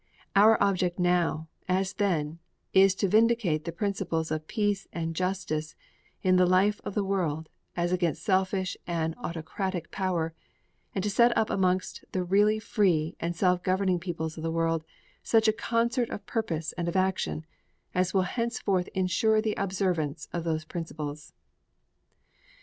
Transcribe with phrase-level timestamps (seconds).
[0.35, 2.39] Our object now, as then,
[2.73, 5.75] is to vindicate the principles of peace and justice
[6.23, 10.33] in the life of the world as against selfish and autocratic power
[10.95, 14.83] and to set up amongst the really free and self governed peoples of the world
[15.21, 17.45] such a concert of purpose and of action
[17.93, 21.31] as will henceforth ensure the observance of those principles.